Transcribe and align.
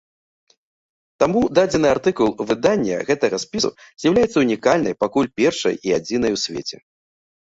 Таму 1.23 1.41
дадзены 1.59 1.87
артыкул 1.97 2.29
выдання 2.51 2.97
гэтага 3.09 3.41
спісу 3.45 3.69
з'яўляецца 4.01 4.37
ўнікальнай, 4.47 4.93
пакуль 5.05 5.33
першай 5.43 5.73
і 5.91 5.99
адзінай 5.99 6.31
у 6.39 6.45
свеце. 6.47 6.77